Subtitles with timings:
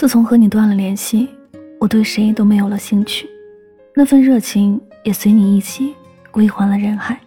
[0.00, 1.28] 自从和你断了联系，
[1.78, 3.28] 我对谁都没有了兴趣，
[3.94, 5.94] 那份热情也随你一起
[6.30, 7.20] 归还了人海。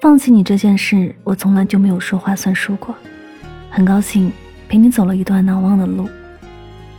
[0.00, 2.94] 放弃你这件事，我从来就没有说话算数过。
[3.68, 4.32] 很高兴
[4.70, 6.08] 陪你走了一段难忘的路，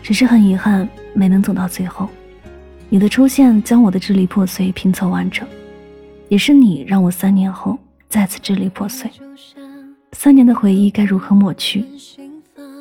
[0.03, 2.07] 只是很遗憾没能走到最后。
[2.87, 5.47] 你的出现将我的支离破碎拼凑完整，
[6.29, 9.09] 也是你让我三年后再次支离破碎。
[10.11, 11.83] 三年的回忆该如何抹去？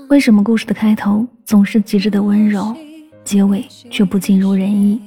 [0.09, 2.75] 为什么故事的开头总是极致的温柔，
[3.25, 5.01] 结尾却不尽如人意？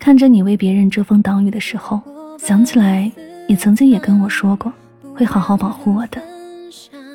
[0.00, 2.00] 看着你为别人遮风挡雨的时候，
[2.36, 3.10] 想起来
[3.46, 4.72] 你曾经也跟我说过，
[5.14, 6.20] 会好好保护我的。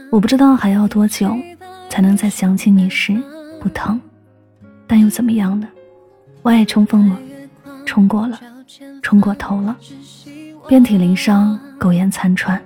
[0.10, 1.38] 我不知道还要多久，
[1.90, 3.14] 才能再想起你时
[3.60, 4.00] 不疼，
[4.88, 5.68] 但又怎么样呢？
[6.44, 7.20] 我爱冲锋了，
[7.86, 8.40] 冲过了，
[9.02, 9.76] 冲过头了，
[10.68, 12.62] 遍体鳞伤，苟延残喘，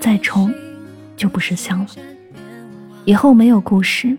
[0.00, 0.52] 再冲
[1.16, 1.86] 就不是香了。
[3.08, 4.14] 以后没有故事，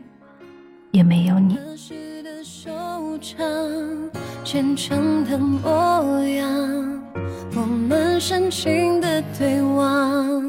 [0.89, 1.55] 也没有你。
[4.43, 7.03] 虔诚的模样，
[7.55, 10.48] 我们深情的对望，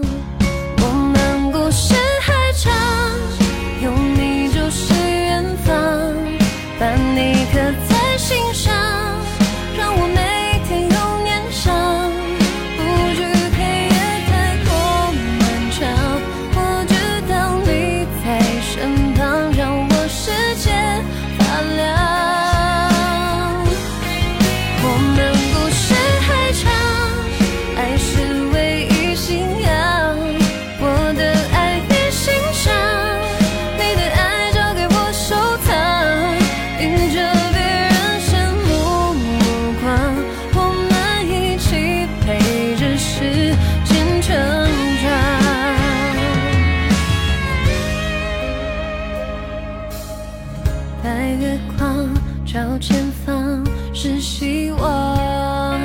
[51.51, 52.09] 月光
[52.47, 53.61] 照前方
[53.93, 55.81] 是希望，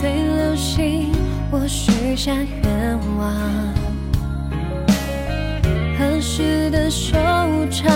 [0.00, 1.12] 对流星
[1.50, 3.30] 我许下愿望，
[5.98, 7.12] 合适的收
[7.70, 7.92] 场，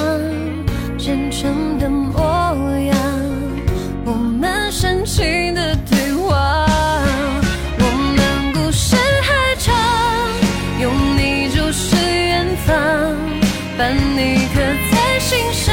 [0.98, 2.20] 真诚的模
[2.80, 2.94] 样，
[4.04, 6.68] 我们深情的对望，
[7.78, 9.74] 我们故事还长，
[10.78, 12.76] 有你就是远方，
[13.78, 14.60] 把你刻
[14.90, 15.71] 在心上。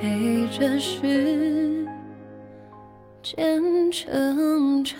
[0.00, 1.86] 陪着时
[3.22, 4.96] 间成长。